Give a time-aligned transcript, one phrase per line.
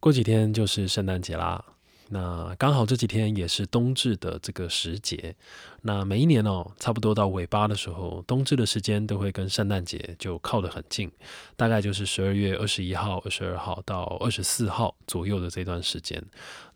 [0.00, 1.64] 过几天就是圣诞节啦。
[2.10, 5.36] 那刚好这几天也是冬至的这个时节。
[5.82, 11.12] 那每一年哦，差不多到尾巴的时候，冬至的时间都会跟圣诞节就靠得很近，
[11.54, 16.24] 大概就是十二月二十一号、二十二号到二十四号左右的这段时间。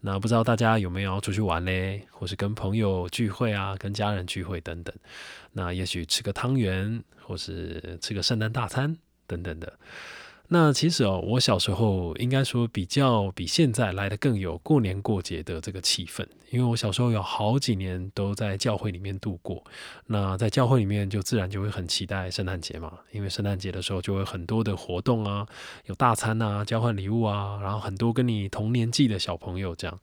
[0.01, 4.95] 那不知道大家有没有出去玩嘞，或是跟朋友聚会啊，跟家人聚会等等。
[5.53, 9.79] 那也许吃个汤圆，或是吃个圣诞大餐等等的。
[10.55, 19.65] 那其实哦，我小时候应该说比较比现在来的更有过年过节的这个气氛，因为我小时候有好几年都在教会里面度过。
[20.09, 25.47] 那在教会里面就自然就会很期待圣诞节嘛，因为圣诞节的时候就会很多的活动啊，
[25.87, 29.99] 有大餐啊，交换礼物啊，然后很多跟你同年纪的小朋友这样。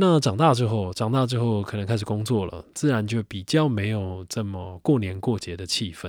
[0.00, 6.08] 那长大之后，长大之后可能开始工作了，自然就比较没有这么过年过节的气氛。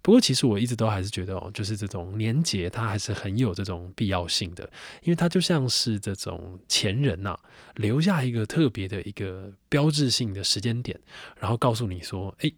[0.00, 4.64] 不过，其实我一直都还是觉得哦，就是这种年节，它还是很有这种必要性的，
[5.02, 7.38] 因为它就像是这种前人呐
[7.74, 10.98] 留下一个特别的一个标志性的时间点，
[11.38, 12.50] 然后告诉你说，哎，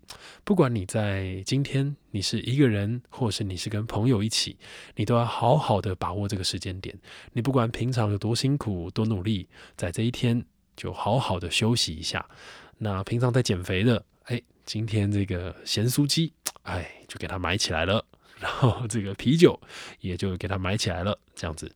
[0.45, 4.56] 不管你在今天你是一个人，或是你是跟朋友一起，
[4.95, 6.97] 你都要好好的把握这个时间点。
[7.33, 10.47] 你不管平常有多辛苦、多努力，在这一天。
[10.78, 12.24] 就好好的休息一下。
[12.78, 18.02] 那平常在减肥的，哎，今天这个咸酥鸡，哎，就给它买起来了。
[18.40, 19.60] 然后这个啤酒
[19.98, 21.72] 也就给它买起来了，这样子。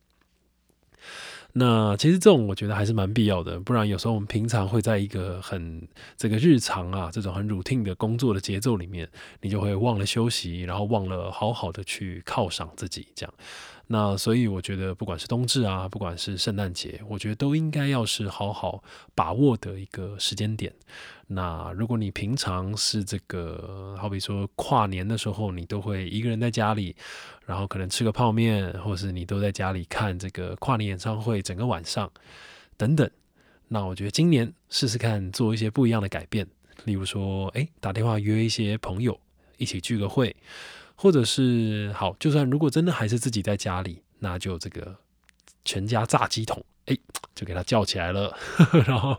[1.55, 9.07] 那其实这种我觉得还是蛮必要的，不然有时候我们平常会在一个很这个日常啊，这种很 routine 的工作的节奏里面，
[9.41, 13.33] 你就会忘了休息，然后忘了好好的去犒赏自己，这样。
[13.87, 18.81] 那所以我觉得，不管是冬至啊，不管是圣诞节，我觉得都应该要是好好
[19.13, 20.73] 把握的一个时间点。
[21.27, 26.95] 那如果你平常是这个，好比说跨年的时候，你都会一个人在家里，
[27.45, 32.09] 然后可能吃个泡面，或是你都在家里看这个跨年演唱会整个晚上
[32.77, 33.09] 等等。
[33.67, 36.47] 那我觉得今年试试看做一些不一样的改变，
[36.85, 39.19] 例如说，哎，打电话约一些朋友
[39.57, 40.35] 一起聚个会。
[40.95, 44.95] 或者是好，就算如果真的还是自己在家里，那就这个
[45.65, 46.97] 全家炸鸡桶，哎，
[47.35, 48.35] 就给他叫起来了，
[48.87, 49.17] 然后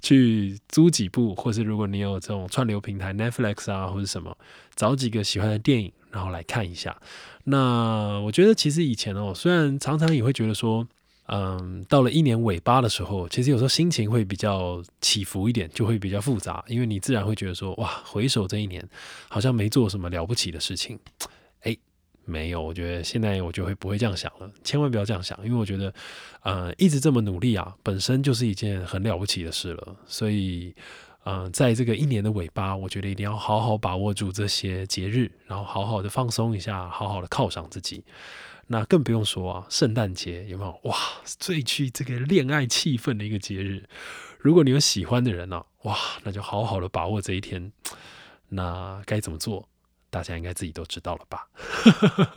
[0.00, 4.36] 去租几部，或是如果你有这种串流平台 Netflix 啊，或者什么，
[4.74, 7.00] 找几个喜欢的电影，然后来看一下。
[7.44, 10.86] 那我觉得其实以前哦，虽然常常也会觉得说。
[11.30, 18.82] 嗯，到了一年尾巴的时候，其实有时候心情会比较起伏一点，就会比较复杂，因为你自然会觉得说，哇，回首这一年，
[19.28, 20.98] 好像没做什么了不起的事情。
[21.64, 21.76] 哎，
[22.24, 25.92] 没有，我觉得现在我就会不会这样想了，千万不要这样想，因为我觉得，
[26.42, 29.96] 呃，一直这么努力啊，本身就是一件很了不起的事了。
[30.06, 30.74] 所以，
[31.26, 38.02] 嗯，在这个一年的尾巴，我觉得一定要好好把握住这些节日，然后好好的放松一下，好好的犒赏自己。
[38.68, 40.96] 那更不用说啊，圣诞节有没有哇？
[41.24, 43.88] 最具这个恋爱气氛的一个节日。
[44.38, 47.72] 如果你有喜欢的人呢，哇，那就好好的把握这一天。
[48.50, 49.68] 那该怎么做？
[50.10, 51.48] 大家应该自己都知道了吧？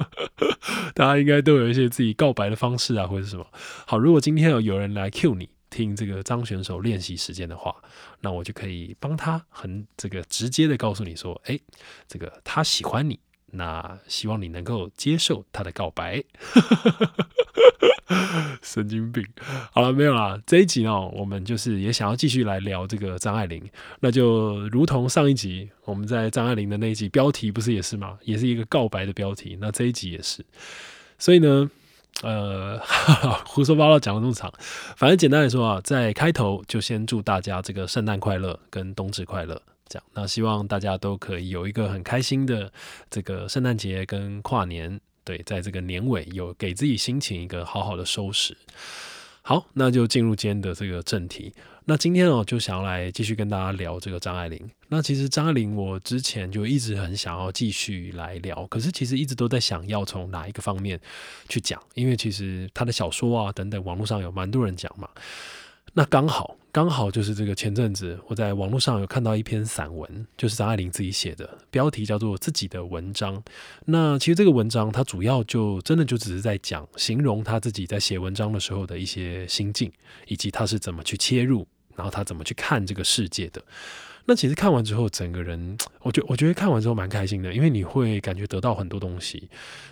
[0.95, 3.45] 大家应该都有一些自己告白的方式啊，或者什么。
[3.85, 7.75] 好，如果今天有有人来 cue 你听这个张选手练习时间的话，
[8.21, 11.59] 那我就可以帮他很这个直接的告诉你说，哎，
[12.07, 13.19] 这个他喜欢你。
[13.51, 16.23] 那希望你能够接受他的告白，
[18.61, 19.25] 神经病。
[19.71, 20.39] 好了，没有啦。
[20.45, 23.63] 这一集呢，我们就是也想要继续来聊这个张爱玲。
[23.99, 28.17] 那就如同上一集我们在张爱玲的那一集标题不是也是吗？
[28.23, 29.57] 也是一个告白的标题。
[29.59, 30.45] 那这一集也是。
[31.17, 31.69] 所以呢，
[32.23, 32.79] 呃，
[33.45, 34.51] 胡说八道讲了那么长，
[34.97, 39.61] 反正简单来说啊，在开头就先祝大家这个圣诞快乐跟冬至快乐。
[39.91, 42.71] 讲那希望大家都可以有一个很开心的
[43.09, 48.55] 这个圣诞节跟跨年，对，在这个年尾有给自己心情一个好好的收拾。
[49.43, 51.51] 好，那就进入今天的这个正题。
[51.85, 54.69] 那今天哦，就想要来继续跟大家聊这个张爱玲。
[54.87, 60.99] 那其实张爱玲，我之前就一直很想要继续来聊，可是其实一直都在想要从哪一个方面
[61.49, 65.09] 去讲，因为其实她的小说啊等等，网络上有蛮多人讲嘛。
[65.93, 73.35] 那刚好，刚好就是这个前阵子我在网络上有看到一篇散文，就是张爱玲自己写的，标题叫做《自己的文章》。
[73.83, 79.91] 那其实这个文章，它主要就真的就只是在讲，形容他自己在写文章的时候的一些心境，
[80.27, 81.67] 以及他是怎么去切入，
[81.97, 83.61] 然后他怎么去看这个世界的。
[84.23, 89.49] 那其实看完之后，整个人，我觉我觉得看完之后蛮开心的，因为你会感觉得到很多东西。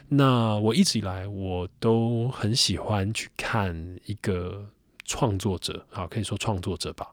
[0.07, 4.65] 那我一直以来我都很喜欢去看一个。
[5.09, 7.11] 创作者啊，可以说创作者吧，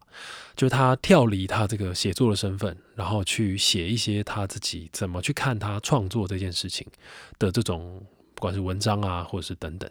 [0.55, 6.87] 就他跳离他这个写作的身份，然后去写一些他自己怎么去看他创作这件事情
[7.39, 8.05] 的这种
[8.35, 9.91] 不管是文章啊，或者是等等，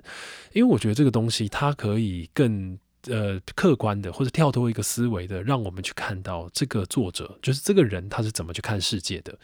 [0.53, 9.35] 因为我觉得这个东西它可以更呃客观的，或者跳脱一个思维的，让我们去看到这个作者，就是这个人他是怎么去看世界的。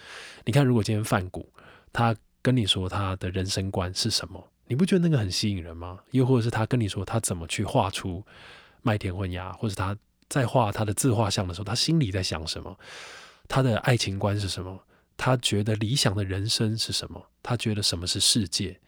[0.46, 1.52] 你看，如果今天范谷
[1.92, 6.00] 他跟你说他的人生观是什么，你不觉得那个很吸引人吗？
[6.12, 8.26] 又或者是他跟你说他怎么去画出
[8.82, 9.94] 麦田混牙，或者他
[10.30, 12.80] 在画他的自画像的时候，他心里在想什么？
[13.50, 14.80] 他的爱情观是什么？
[15.18, 17.22] 他觉得理想的人生是什么？
[17.44, 18.80] 他觉得什么是世界？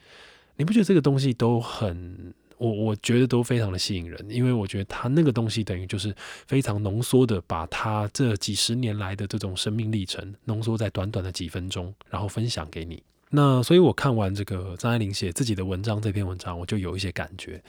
[0.55, 6.15] 你不觉得这个东西都很我我觉得都非常的吸引人，因为我觉得他那个东西等于就是
[6.47, 13.03] 非常浓缩的把他这几十年来的这种生命历程浓缩在短短的几分钟，然后分享给你。
[13.35, 17.59] 那所以我看完这个张爱玲写自己的文章这篇文章，我就有一些感觉。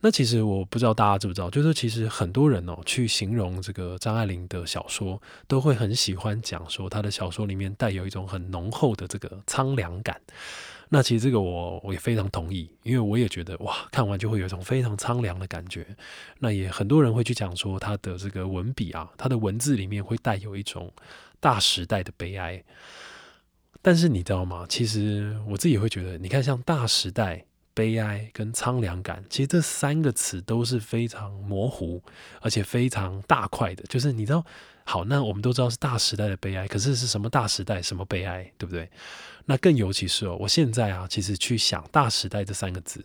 [0.00, 10.18] 那其实我不知道大家知不知道，就是其实很多人哦，去形容这个张爱玲的小说，都会很喜欢讲说她的小说里面带有一种很浓厚的这个苍凉感。
[10.88, 15.86] 那其实这个我我也非常同意，因为我也觉得哇，看完就会有一种非常苍凉的感觉。
[16.38, 20.90] 那也很多人会去讲说她的这个文笔啊，她的文字里面会带有一种
[21.40, 22.62] 大时代的悲哀。
[23.84, 24.66] 但是你知道吗？
[24.68, 27.44] 其实我自己会觉得，你看像大时代。
[27.76, 32.00] 悲哀跟苍凉感，其实这三个词都是非常模糊，
[32.40, 33.82] 而且非常大块的。
[33.88, 34.46] 就是你知道，
[34.84, 38.88] 好，那我们都知道是大时代的悲哀，可是是什么大时代，什么悲哀，对不对？
[39.46, 43.04] 那更尤其是哦，我现在啊，其实去想“大时代”这三个字。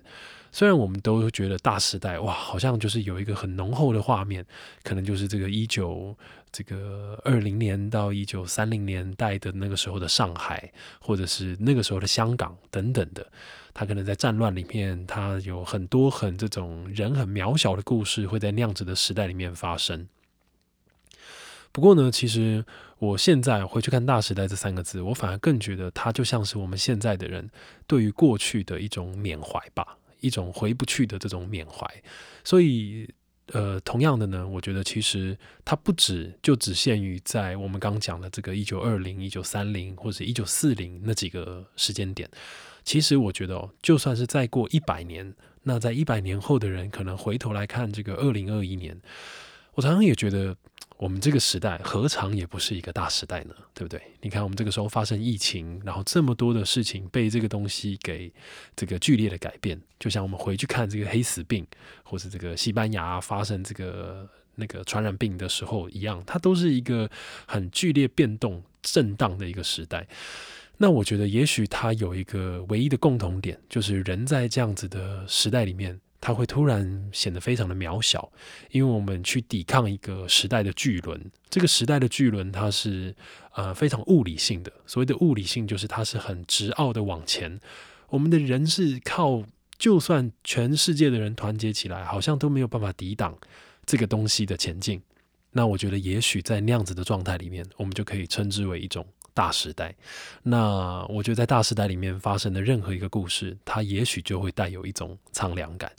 [0.51, 4.45] 虽然我们都觉得大时代哇，好像就是有一个很浓厚的画面，
[4.83, 6.17] 可能就是这个一九
[6.51, 13.31] 这个二零年到一九三零年代的那个时候的上海，或者是那个时候的香港等等的，
[13.73, 20.07] 他可能在战乱里面，他有很多很这种人很渺小的故事会在那样子的时代里面发生。
[21.71, 22.65] 不过呢，其实
[22.97, 27.51] 我现在回去看“大时代”这三个字，我反而更觉得它就像是我们现在的人
[27.85, 29.98] 对于过去的一种缅怀吧。
[30.19, 31.85] 一种回不去的这种缅怀，
[32.43, 33.07] 所以，
[33.47, 42.29] 呃，同样的呢，我觉得其实它不止就只限于在我们刚讲的这个一九二零、一九三零或者一九四零那几个时间点。
[42.83, 45.33] 其实我觉得哦，就算是再过一百年，
[45.63, 48.99] 那在一百年后的人可能回头来看这个二零二一年，
[49.73, 50.55] 我常常也觉得。
[50.99, 53.55] 我们这个时代何尝也不是一个大时代呢？
[53.73, 54.01] 对不对？
[54.19, 58.29] 你看，我们这个时候发生疫情，然后这么多的事情被这个东西给
[58.75, 61.65] 这个剧烈的改变，就像我们回去看这个黑死病，
[62.03, 67.09] 或是这个西班牙发生这个那个传染病的时候一样，它都是一个
[67.47, 70.05] 很剧烈变动、震荡的一个时代。
[70.79, 76.01] 那我觉得，也许它有一个唯一的共同点，就是人在这样子的时代里面。
[76.21, 78.31] 它会突然显得非常的渺小，
[78.71, 81.31] 因为我们去抵抗一个时代的巨轮。
[81.49, 83.15] 这个时代的巨轮，它是
[83.53, 84.71] 呃非常物理性的。
[84.85, 87.59] 所谓的物理性，就是它是很直傲的往前。
[88.09, 89.43] 我们的人是靠，
[89.77, 93.37] 就算全世界的人团结起来，好像都没有办法抵挡
[93.85, 95.01] 这个东西的前进。
[95.51, 99.05] 那我觉得，也许在那样子的状态里面，我们就可以称之为一种。
[99.33, 99.95] 大时代，
[100.43, 105.91] 那我觉得在大时代里面发生的任何一个故事，它也许就会带有一种苍凉感。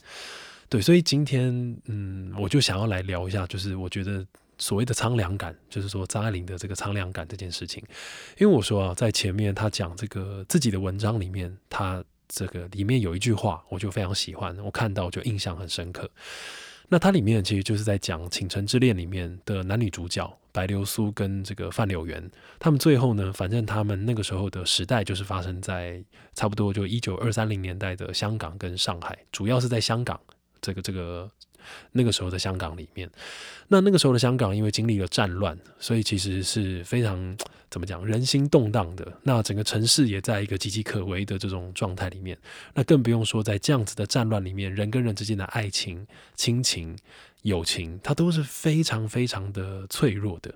[0.68, 4.24] 对，所以今天，嗯，我就想要来聊一下，就是我觉得
[4.58, 7.82] 所谓的苍凉感，就是说张爱玲的这个苍凉感这件事情。
[8.38, 16.08] 因为我说啊，在前面他讲这个自己的文章里面，他这个里面有一句话，我就非常喜欢，我看到就印象很深刻。
[16.90, 26.04] 那它里面其实就是在讲《倾城之恋》里面的男女主角白流苏跟这个范柳原，他们最后呢，反正他们那个时候的时代就是发生在
[26.34, 30.20] 差不多就一九二三零年代的香港跟上海，主要是在香港
[30.60, 31.30] 这个这个。
[31.92, 33.10] 那个时候的香港里面，
[33.68, 37.36] 那那个时候的香港因为经历了战乱，所以其实是非常
[37.70, 39.12] 怎么讲人心动荡的。
[39.22, 42.36] 那整个城市也在一个岌岌可危的这种状态里面。
[42.74, 46.96] 那更不用说在这样子的战乱里面，人跟人之间的爱情、亲情、
[47.42, 50.52] 友情，它都是非常非常的脆弱的。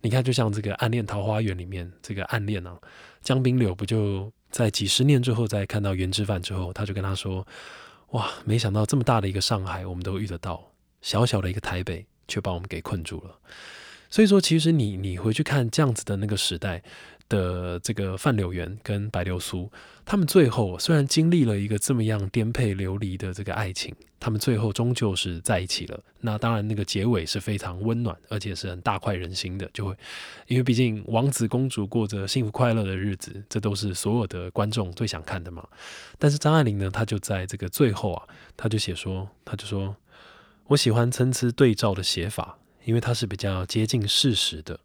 [0.00, 2.78] 你看，就像这个《暗恋桃花源》里面这个暗恋啊，
[3.22, 7.46] 江滨柳不就在几十年之后，在看到袁之范之后，他就跟他说。
[8.14, 13.38] 哇，没想到这么大的一个上海，我们都遇得到；小小的一个台北，却把我们给困住了。
[14.08, 16.82] 所以说，其实你你回去看这样子的那个时代。
[17.34, 19.70] 的这个范柳园跟白流苏，
[20.04, 26.00] 他们最后虽然经历了一个这么样颠沛流离的这个爱情，他们最后终究是在一起了。
[26.20, 29.68] 那当然，那个结尾是非常温暖，而且是很大快人心的。
[29.74, 29.96] 就会，
[30.46, 35.66] 因为毕竟王子公主过着幸福快乐的日子，这都是所有的观众最想看的嘛。
[36.18, 38.22] 但是张爱玲呢，她就在这个最后啊，
[38.56, 39.96] 她就写说，她就说，
[40.68, 44.78] 我喜欢参差对照的写法，因为它是比较接近事实的。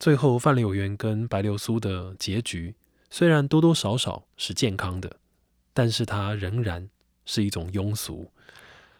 [0.00, 2.74] 最后，范柳原跟白流苏的结局
[3.10, 5.14] 虽然多多少少是健康的，
[5.74, 6.88] 但是它仍然
[7.26, 8.32] 是一种庸俗。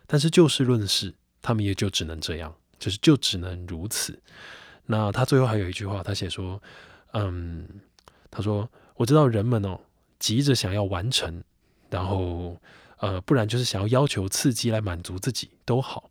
[0.06, 4.20] 但是就事论事，他们也就只能这样，就是就只能如此。
[4.84, 6.60] 那他最后还有一句话，他写说
[7.14, 7.66] ：“嗯，
[8.30, 9.80] 他说我知道人们哦
[10.18, 11.42] 急着想要完成，
[11.88, 12.60] 然后
[12.98, 16.10] 呃，不然就是想要要求刺激来满足自己都好。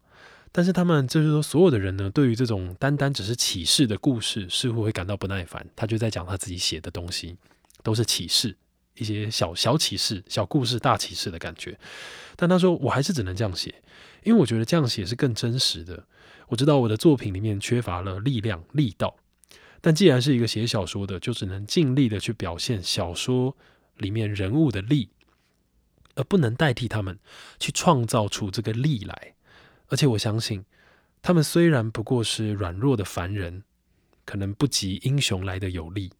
[0.51, 5.65] 但是他们就是说，所有的人呢，对于这种单单只是启示的故事，似乎会感到不耐烦。
[5.75, 7.37] 他就在讲他自己写的东西
[7.83, 8.57] 都是启示，
[8.95, 11.77] 一些小小启示、小故事、大启示的感觉。
[12.35, 13.75] 但他说，我还是只能这样写。”
[14.23, 16.05] 因为我觉得这样写是更真实的。
[16.49, 19.15] 我知道我的作品里面缺乏了力量、力道，
[19.79, 23.55] 但既然是一个写小说的，就只能尽力的去表现小说
[23.95, 25.09] 里面人物的力，
[26.15, 27.17] 而不能代替他们
[27.59, 29.35] 去创造出这个力来。
[29.89, 30.63] 而且我相信，
[31.22, 33.63] 他们虽然不过是软弱的凡人，
[34.25, 36.12] 可能不及英雄来的有力，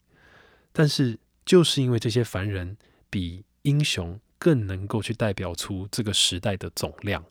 [0.72, 2.76] 但是就是因为这些凡人
[3.10, 7.24] 比英雄更能够去代表出这个时代的总量。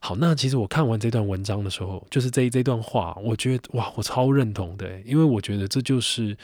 [0.00, 6.36] 好，那其实我看完这段文章的时候，就是这这段话，我觉得哇，我超认同的，因为我觉得这就是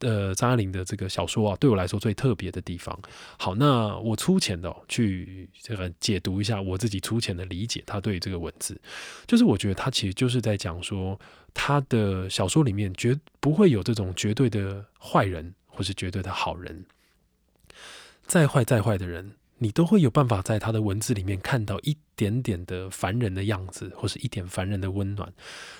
[0.00, 2.98] 呃张爱玲的这个小说啊，对我来说最特别的地方。
[3.38, 8.80] 好，那我粗浅的去这个解读一下我自己粗浅的理解，他对这个文字，
[9.26, 11.18] 就是我觉得他其实就是在讲说，
[11.52, 16.84] 他的小说里面绝不会有这种绝对的坏人或是绝对的好人，
[18.26, 19.32] 再坏再坏的人。
[19.60, 25.32] 你都会有办法在他的文字里面看到一点点的凡人的样子，或是一点凡人的温暖。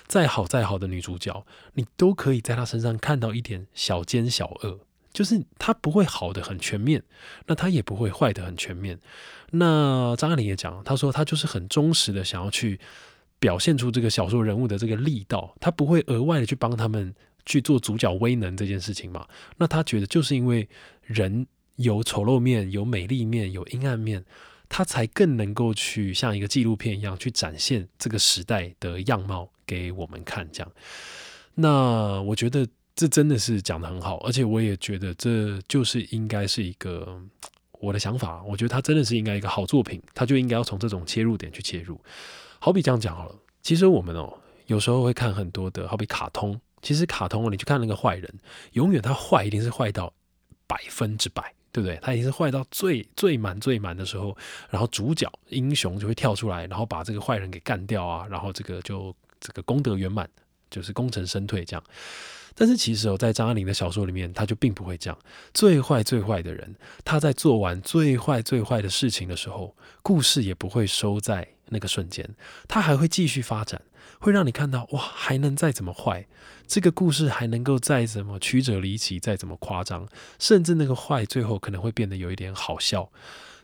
[0.05, 4.79] 再好再好的女主角，你都可以在她身上看到一点小奸小恶，
[5.13, 7.03] 就是她不会好的很全面，
[7.47, 8.99] 那她也不会坏的很全面。
[9.51, 12.79] 那张爱玲也讲，她说她就是很忠实的想要去
[13.39, 19.25] 表现出这个小说人物的这个力道，她不会额外的去帮他们去做主角威能这件事情嘛。
[19.57, 20.67] 那她觉得就是因为
[21.03, 21.47] 人。
[21.79, 24.23] 有丑陋面，有美丽面，有阴暗面，
[24.67, 30.45] 它才更能够去像一个纪录片一样去展现这个时代的样貌给我们看。
[30.51, 30.69] 这样，
[31.55, 37.17] 那我觉得这真的是讲的很好，而且我也觉得这就是应该是一个
[37.79, 38.43] 我的想法。
[38.43, 41.97] 我觉得它真的是应该一个好作品，它就应该要从这种切入点去切入。
[42.59, 48.39] 好比这样讲好了，其实我们哦有时候会看很多的好比卡通，其实卡通你去看那个坏人，
[48.73, 50.13] 永远他坏一定是坏到
[50.67, 51.53] 百分之百。
[51.71, 51.97] 对不对？
[52.01, 54.35] 他已经是坏到最最满最满的时候，
[54.69, 60.29] 然后主角英雄就会跳出来，然后把这个坏人给干掉啊，然后这个就这个功德圆满，
[60.69, 61.83] 就是功成身退这样。
[62.55, 65.17] 但是其实哦，在张爱玲的小说里面，他就并不会这样。
[65.53, 72.35] 最坏最坏的人，他在做完最坏最坏的事情的时候，故事也不会收在那个瞬间，
[72.67, 73.81] 它还会继续发展。
[74.19, 76.27] 会让你看到哇，还能再怎么坏？
[76.67, 80.07] 这个故事还能够再怎么曲折离奇，再怎么夸张，
[80.37, 83.09] 甚至那个坏最后可能会变得有一点好笑，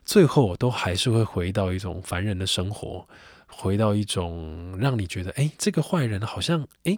[0.06, 3.06] 最后都还是会回到一种凡人的生活，
[3.48, 6.98] 回到一种让你觉得哎，这个坏人好像哎。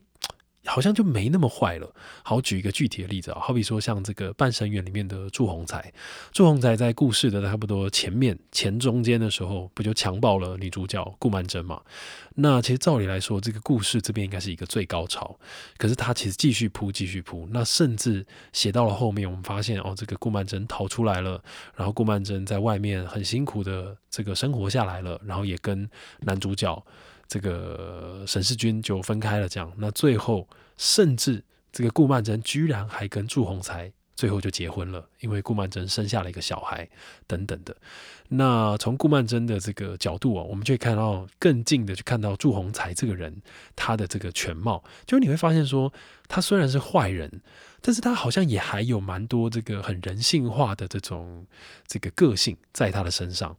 [0.68, 1.92] 好像就没那么坏了。
[2.24, 5.92] 好，举一个具体的例子啊，好比说像这个《半生缘》里面的祝鸿才，
[6.32, 11.82] 祝鸿才在故事的差不多前面前中间的时候，不就强暴了女主角顾曼桢嘛？
[12.36, 15.40] 那其实照理来说，这个故事这边应该是一个最高潮，
[15.78, 21.42] 可是他其实继续铺，继续铺，那甚至写到了后面，我们发现哦，这个顾曼桢逃出来了，
[21.76, 26.86] 然后顾曼桢在外面很辛苦的这个生活下来了，然后也跟男主角。
[27.28, 36.90] 这个沈世军就分开了，这样，那最后甚至这个顾曼桢居然还跟祝鸿才最后就结婚了，因为顾曼桢生下了一个小孩
[37.28, 37.76] 等等的。
[38.30, 43.42] 那从顾曼桢的这个角度啊，我们就可以看到更近的去看到祝鸿才这个人
[43.76, 45.94] 他的这个全貌，就是你会发现说，
[46.28, 47.42] 他虽然是坏人，
[47.82, 51.46] 但是他好像也还有蛮多这个很人性化的这种
[51.86, 53.56] 这个个性在他的身上。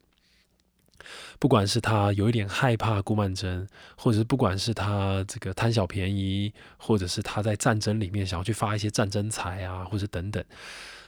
[1.38, 10.45] 不管是他有一点害怕顾曼桢，或者是不管是他这个贪小便宜，或者是他在战争里面想要去发一些战争财啊，或者等等，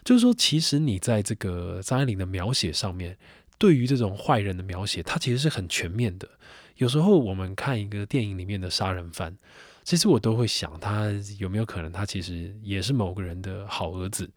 [0.05, 3.17] 就是说，其实你在这个张爱玲的描写上面，
[3.59, 6.29] 对于这种坏人的描写，它其实是很全面的。
[6.77, 9.37] 有时候我们看一个电影里面的杀人犯，
[9.85, 14.31] 其实我都会想，他有没有可能，他其实也是某个人的好儿子，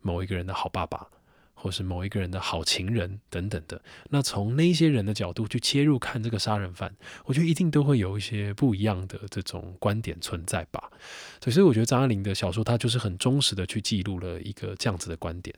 [0.00, 1.06] 某一个人的好爸爸。
[1.60, 6.90] 或是某一个人的好情人等等的，那从那些人的角度去切入看这个杀人犯，
[7.26, 10.90] 我觉得一定都会有一些不一样的这种观点存在吧。
[11.42, 15.54] 所以，我觉得张爱玲的小说，它就是很忠实的去记录了一个这样子的观点。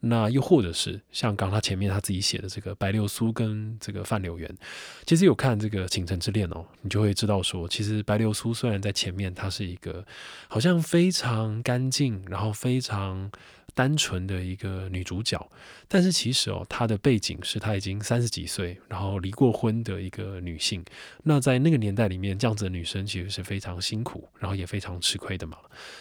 [0.00, 4.52] 那又或者是像刚他前面他自己写的这个白流苏跟这个范柳原，
[5.06, 10.04] 其实有看这个倾城之恋哦，你就会知道说，其实白流苏虽然在前面，她是一个
[10.48, 13.30] 好像非常干净，然后非常。
[13.74, 15.50] 单纯的一个女主角，
[15.88, 20.84] 但是其实哦，她的背景是她已经三十几岁，然后离过婚的一个女性。
[21.24, 25.58] 那在那个年代里面，这样子的女生其实是非常辛苦，然后也非常吃亏的嘛。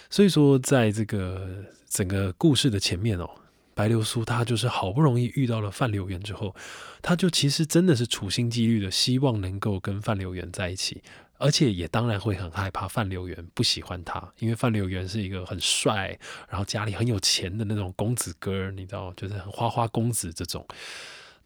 [0.09, 3.27] 所以说，在这个整个故事的前面哦，
[3.73, 6.55] 白流苏她就是好不容易遇到了范流园之后，
[7.01, 11.01] 她就其实真的是处心积虑的希望能够跟范流园在一起。
[11.37, 20.65] 而且也当然会很害怕范柳园不喜欢他，因为范柳园是一个很帅，然后家里很有钱的那种公子哥，你知道，就是很花花公子这种。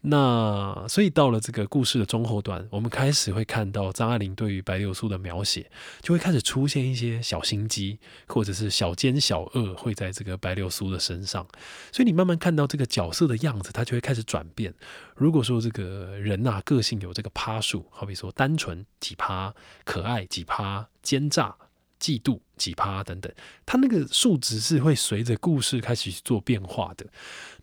[0.00, 5.68] 那所以到了这个故事的中后段，我们开始会看到张爱玲对于白流苏的描写，
[6.00, 11.44] 就会开始出现一些小心机或者是小奸小恶会在这个白流苏的身上。
[11.90, 14.72] 所以你慢慢看到这个角色的样子，他就会开始转变。
[15.16, 19.52] 如果说这个人呐个性有这个趴数，好比说单纯几趴，
[19.84, 21.56] 可爱几趴，奸诈。
[22.00, 23.32] 嫉妒、几趴等等，
[23.66, 27.06] 它那个数值是会随着故事开始做变化的。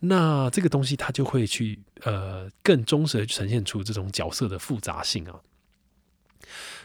[0.00, 5.40] 那这个东西它就会去呃更忠实的呈现出这种角色的复杂性啊。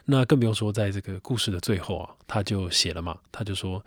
[0.05, 3.85] 那更不用说在这个故事的最后啊，他就写了嘛，他就说，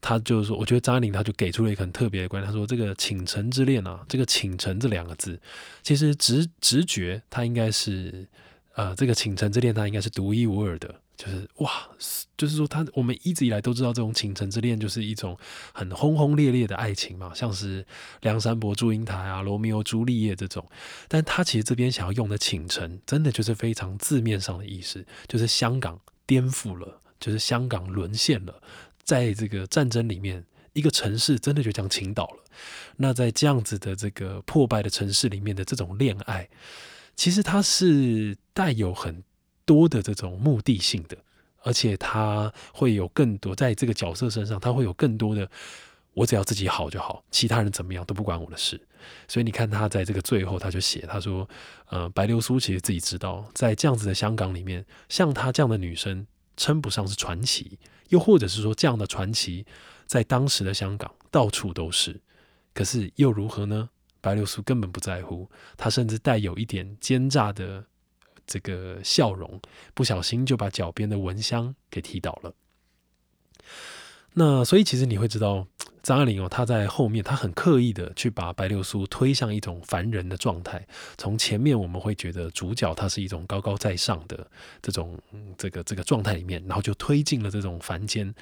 [0.00, 5.40] 他就是说，我觉得张爱玲他就给出了一个很特别的观点，他说这个倾城之恋啊，这个倾城这两个字，
[5.84, 8.26] 其实直直觉它应该是
[8.74, 10.92] 呃这个倾城之恋它应该是独一无二的。
[11.16, 11.88] 就是哇，
[12.36, 15.38] 就是说他我们一直以来都知道这种倾城之恋就是一种
[15.72, 17.86] 很轰轰烈烈的爱情嘛，像是
[18.22, 20.68] 梁山伯祝英台啊、罗密欧朱丽叶这种。
[21.06, 28.60] 但他其实这边想要用的倾城，真的就是非常字面上的意思，就是香港颠覆了，就是香港沦陷了，
[29.04, 32.42] 在这个战争里面，一个城市真的就这样倾倒了。
[32.96, 36.48] 那在这样子的这个破败的城市里面的这种恋爱，
[37.14, 39.22] 其实它是带有很。
[39.64, 41.16] 多的这种目的性的，
[41.62, 45.50] 而且他会有更多在这个角色身上，他会有更多的，
[46.12, 48.80] 我只要自己好就好，其他人怎么样都不关我的事。
[49.26, 51.48] 所以你看他在这个最后，他就写他说，
[51.86, 59.66] 呃，白流苏其实自己知道，在这样子的香港里面，像她这样的女生称不上是传奇，又或者是说这样的传奇
[60.06, 62.20] 在当时的香港到处都是，
[62.72, 63.88] 可是又如何呢？
[64.20, 67.84] 白流苏根本不在乎，她甚至带有一点奸诈的。
[68.46, 69.60] 这个笑容，
[69.94, 72.54] 不小心就把脚边的蚊香给踢倒了。
[74.34, 75.66] 那所以其实你会知道，
[76.04, 80.86] 张爱玲哦，她在后面，她很刻意的去把白流苏推向一种凡人的状态。
[81.16, 84.46] 从前面我们会觉得主角他是一种高高在上的
[84.82, 85.18] 这种
[85.56, 88.34] 这个这个状态里面，然后就推进了这种凡间。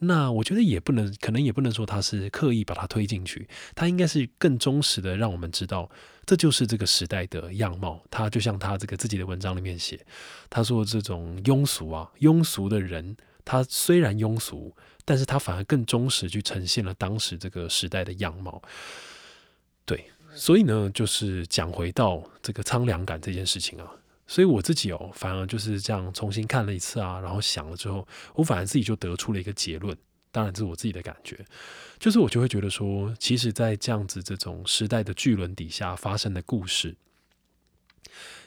[0.00, 5.90] 那我觉得也不能，可能也不能说他是刻意把他推进去，他应该是更忠实的让我们知道。
[6.26, 8.02] 这就是这个时代的样貌。
[8.10, 10.04] 他就像他这个自己的文章里面写，
[10.50, 18.60] 他说这种庸俗啊，庸俗的人，他虽然庸俗，但是他反而更忠实去呈现了当时这个时代的样貌。
[19.86, 23.90] 对，所以呢，就是讲回到这个苍凉感这件事情啊，
[24.26, 29.96] 所以我自己哦，反而就是这样重新看了一次啊，然后想了之后，我反而自己就得出了一个结论。
[30.32, 31.42] 当然，这是我自己的感觉，
[31.98, 36.94] 就是我就会觉得说，其实，在这样子这种时代的巨轮底下发生的故事，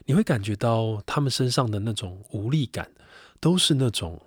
[0.06, 2.92] 你会感觉到他们身上的那种无力感，
[3.40, 4.22] 都是那种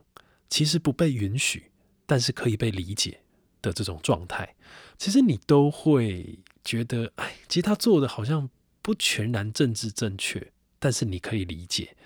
[0.49, 1.71] 其实不被允许，
[2.13, 3.21] 但是可以被理解
[3.63, 4.55] 的这种状态。
[4.99, 8.51] 其实你都会觉得，哎，其实他做的好像
[8.83, 11.97] 不全然政治正确，但是你可以理解。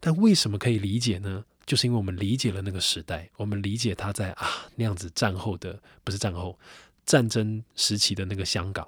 [0.00, 1.46] 但为什么可以理解呢？
[1.64, 6.58] 就是因为我们理解了那个时代，我们理解他在啊那样子战后的不是战后
[7.06, 8.86] 战争时期的那个香港，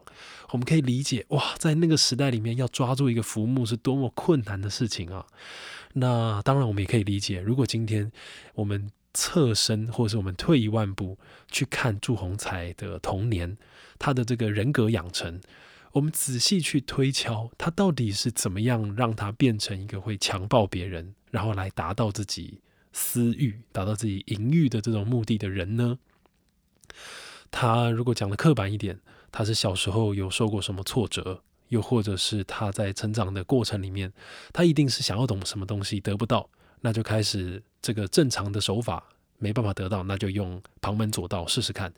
[0.50, 5.24] 我们可以理解哇，在那个时代里面要抓住一个浮木是多么困难的事情啊。
[5.94, 8.12] 那当然，我们也可以理解，如果今天
[8.52, 11.16] 我们侧身或者是我们退一万步
[11.50, 13.56] 去看祝鸿才的童年，
[13.98, 15.40] 他的这个人格养成，
[15.92, 22.60] 我们仔细去推敲他到底是怎么样让他变成一个会强暴别人，然后来达到自己。
[22.98, 25.98] 私欲达到自己淫欲的这种目的的人呢，
[27.50, 28.98] 他如果讲的刻板一点，
[29.30, 34.14] 他是小时候有受过什么挫折，又或者是他在成长的过程里面，
[34.50, 36.48] 他一定是想要懂什么东西得不到，
[36.80, 39.02] 那就开始这个正常的手法
[39.38, 41.92] 没办法得到，那就用旁门左道试试看。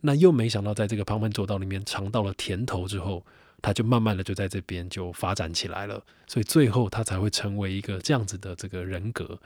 [0.00, 3.24] 那又没想到在这个旁门左道里面尝到了甜头之后，
[3.60, 9.38] 他就慢慢的就在这边就发展起来了，所以最后他才会成为一个这样子的这个人格。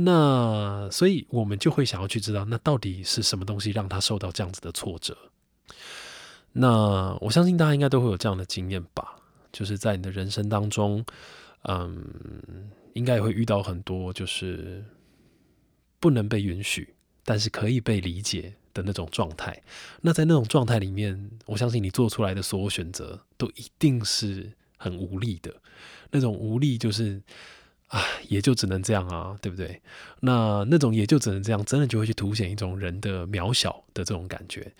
[0.00, 5.16] 那所以，我们就会想要去知道，那到底是什么东西让他受到这样子的挫折？
[6.52, 9.16] 那我相信大家应该都会有这样的经验吧，
[9.52, 11.04] 就是在你的人生当中，
[11.62, 14.84] 嗯，应该也会遇到很多就是
[16.00, 19.62] 不能被允许，但是可以被理解的那种状态。
[20.02, 25.54] 那在那种状态里面，我相信你做出来的所有选择都一定是很无力的。
[26.10, 27.22] 那种无力就是。
[27.88, 29.80] 啊，也就只能这样啊，对不对？
[30.20, 34.70] 那那种也就只能这样，真的就会去凸显一种人的渺小的这种感觉。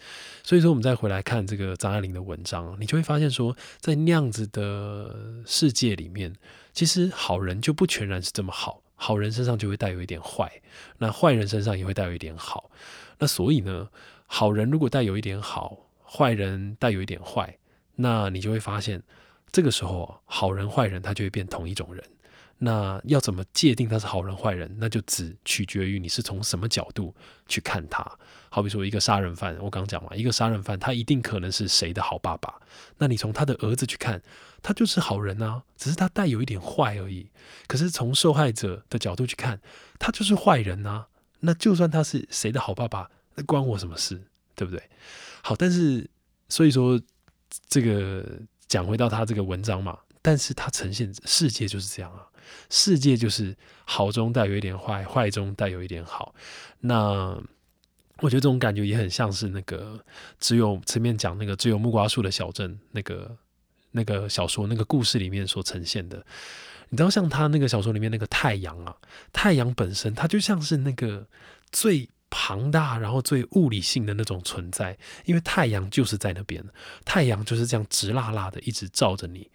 [0.42, 6.34] 所以说，我们再回来看这个张爱玲的文章，你就会发现说，在那样子的世界里面，
[6.74, 10.60] 其实好人就不全然是这么好，好人身上就会带有一点坏，
[10.98, 12.70] 那坏人身上也会带有一点好。
[13.18, 13.88] 那所以呢，
[14.26, 17.56] 好人如果带有一点好，坏人带有一点坏，
[17.96, 19.02] 那你就会发现，
[19.50, 22.04] 这个时候好人坏人他就会变同一种人。
[22.58, 24.68] 那要怎么界定他是好人坏人？
[24.78, 27.14] 那就只取决于你是从什么角度
[27.46, 28.04] 去看他。
[28.50, 32.60] 好比说一个杀人犯，我刚讲嘛，一个杀人犯他一定可能是谁的好爸爸。
[32.96, 34.20] 那你从他的儿子去看，
[34.62, 37.30] 他就是好人啊，只是他带有一点坏而已。
[37.66, 39.60] 可是从受害者的角度去看，
[39.98, 41.06] 他就是坏人啊。
[41.40, 44.20] 那就算他是谁的好爸爸，那关我什么事？
[44.56, 44.82] 对不对？
[45.42, 46.10] 好，但是
[46.48, 47.00] 所以说
[47.68, 48.26] 这个
[48.66, 52.26] 讲回到他这个文章嘛，但是他呈现世界就是这样啊。
[52.70, 56.34] 世界就是好中带有一点坏，坏中带有一点好。
[56.80, 57.40] 那
[58.20, 59.98] 我觉得这种感觉也很像是那个
[60.40, 63.36] 只有前面讲那个只有木瓜树的小镇那个
[63.92, 66.24] 那个小说那个故事里面所呈现的。
[66.90, 68.96] 你知道，像他那个小说里面那个太阳啊，
[69.32, 71.26] 太阳本身它就像是那个
[71.70, 76.64] 最庞大然后最物理性的那种存在，因为太阳就是在那边，
[77.04, 79.50] 太阳就是这样直辣辣的一直照着你。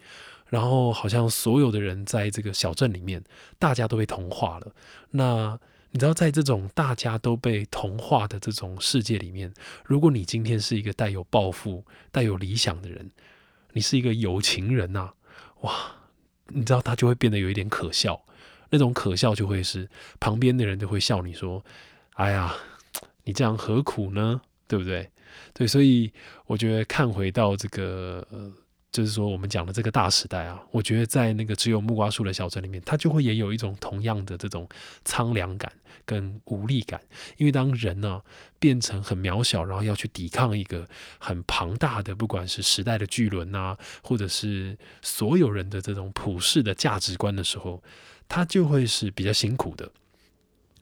[0.53, 3.23] 然后好像所有的人在这个小镇里面，
[3.57, 4.71] 大家都被同化了。
[5.09, 9.51] 那你知道，在这种大家都被同化的这种世界里面，
[9.83, 13.09] 如果你今天是一个带有抱负、带有理想的人，
[13.71, 15.13] 你是一个有情人呐，
[15.61, 15.73] 哇，
[16.49, 18.23] 你知道他就会变得有一点可笑。
[18.69, 19.89] 那种可笑就会是
[20.19, 21.65] 旁边的人都会笑你说
[22.13, 22.53] ：“哎呀，
[23.23, 24.39] 你这样何苦呢？
[24.67, 25.09] 对不对？”
[25.51, 26.13] 对，所以
[26.45, 28.27] 我觉得看回到这个。
[28.93, 34.69] 就是说，我们讲的这个大时代啊，我觉得在那个只有木瓜树的小镇里面，它就会也有一种同样的这种
[35.03, 35.69] 苍凉感
[36.05, 37.01] 跟无力感。
[37.37, 38.21] 因为当人呢
[38.59, 47.81] 变成很渺小，然后要去抵抗一个很庞大的，不管是时代的巨轮啊，或者是所有人的这种普世的价值观的时候，
[48.29, 49.91] 他就会是比较辛苦的。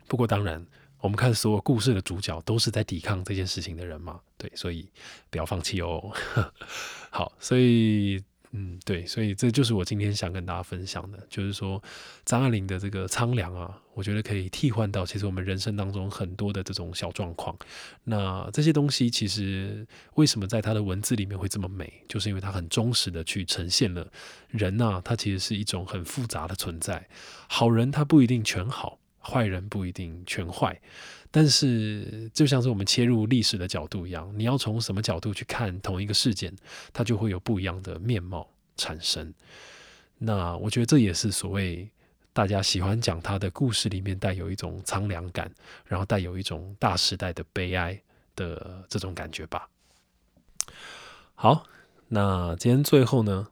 [0.08, 0.66] 不过当然。
[1.02, 4.20] 我们看所有故事的主角都是在抵抗这件事情的人嘛？
[4.38, 4.88] 对，所以
[5.30, 6.12] 不要放弃哦。
[7.10, 11.82] 好，所以嗯，对，所以这就是我今天想跟大家分享的，就是说
[12.26, 17.58] 张爱玲的这个苍凉啊，我觉得可以替换到其实我们人生当中很多的这种小状况。
[18.04, 24.06] 那这些东西其实为什么在她的文字里面会这么美，就是因为她很忠实的去呈现了
[24.50, 27.08] 人呐，他其实是一种很复杂的存在。
[27.48, 29.00] 好人他不一定全好。
[29.24, 30.80] 坏人不一定全坏，
[31.30, 36.54] 但是就像是我们切入历史的角度一样，你要从什么角度去看同一个事件，
[36.92, 39.34] 它就会有不一样的面貌产生。
[40.18, 41.90] 那我觉得这也是所谓
[42.34, 45.52] 大家喜欢讲他的故事里面带有一种苍凉感，
[45.86, 48.02] 然后带有一种大时代的悲哀
[48.36, 49.70] 的这种感觉吧。
[51.36, 51.66] 好，
[52.08, 53.48] 那今天最后呢，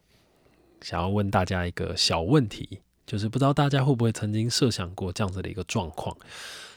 [0.81, 2.81] 想要问大家一个小问题。
[3.09, 6.15] 就是不知道大家会不会曾经设想过这样子的一个状况，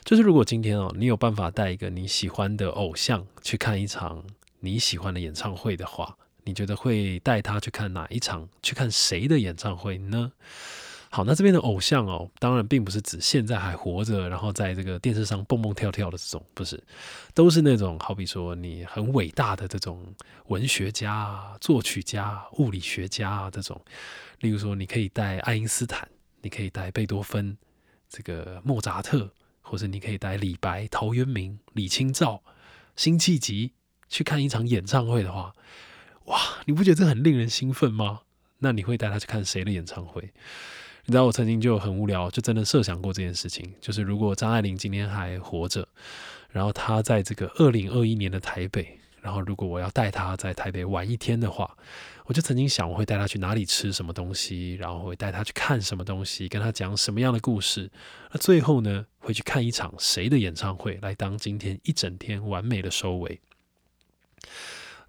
[0.03, 4.25] 就是如果今天哦，你有办法带一个你喜欢的偶像去看一场
[4.61, 8.49] 你喜欢的演唱会的话，你觉得会带他去看哪一场？
[8.63, 10.33] 去看谁的演唱会呢？
[11.11, 16.83] 好，那这边的偶像哦，当然并不是指现在还活着，然后在这个电视上蹦蹦跳跳的这种，不是，
[17.35, 20.03] 都是那种好比说你很伟大的这种
[20.47, 23.79] 文学家、作曲家、物理学家这种，
[24.41, 26.09] 例如说你可以带爱因斯坦。
[26.43, 27.57] 你可以带贝多芬、
[28.09, 32.43] 这个莫扎特，或者你可以带李白、陶渊明、李清照、
[32.95, 33.73] 辛弃疾
[34.09, 35.55] 去看一场演唱会的话，
[36.27, 38.21] 哇，你不觉得这很令人兴奋吗？
[38.59, 40.33] 那你会带他去看谁的演唱会？
[41.07, 45.89] 你知道我曾经就很无聊，就真的设想过这件事情，就是如果张爱玲今天还活着，
[46.51, 48.99] 然后她在这个二零二一年的台北。
[49.23, 51.77] 然后，如果我要带他在台北玩一天的话，
[52.25, 57.89] 我就曾经想，我会带他去哪里吃什么东西，然后会带他去看什么东西，跟他讲什么样的故事。
[58.33, 63.41] 那最后呢，会去看一场谁的演唱会，来当今天一整天完美的收尾。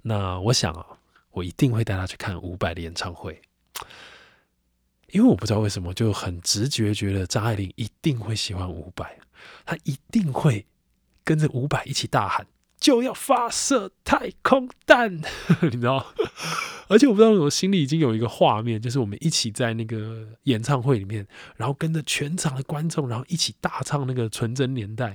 [0.03, 0.85] 那我想啊，
[1.31, 3.41] 我一定会带他去看伍佰的演唱会，
[5.07, 9.17] 因为我不知道为什么，就很直觉觉得张爱玲一定会喜欢伍佰，
[9.65, 10.67] 他一定会
[11.23, 12.45] 跟着伍佰一起大喊。
[12.83, 15.15] 就要发射太空弹，
[15.63, 16.05] 你知道？
[16.89, 25.05] 而且我不知道，我心里已经有一个画面，就是我们一起在那个演唱会里面，然后跟着全场的观众，然后一起大唱那个《纯真年代》，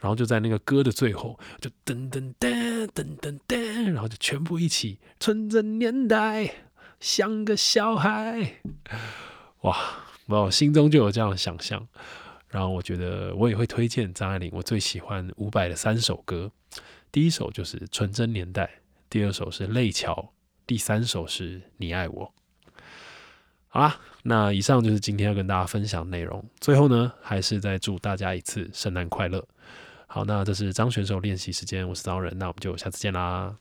[0.00, 6.44] 然后就在那个歌的最后，就噔噔噔噔噔噔，然后就全部一起《纯真年代》，
[7.00, 8.60] 像个小孩，
[9.62, 9.74] 哇！
[10.26, 11.88] 我心中就有这样的想象。
[12.48, 16.52] 然后我觉得我也会推荐张爱玲，我最喜欢伍佰的三首歌。
[17.14, 18.64] 第一首就是《纯真年代》，
[19.08, 20.12] 第二首是《泪桥》，
[20.66, 22.34] 第三首是你爱我。
[23.68, 26.44] 好啦，那以上就是今天要跟大家分享内容。
[26.58, 29.46] 最后呢，还是再祝大家一次圣诞快乐。
[30.08, 33.56] 好，那这是张选手练习时间，我是张人，那我们就下次见啦。